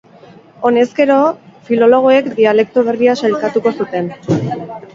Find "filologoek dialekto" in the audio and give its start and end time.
1.67-2.87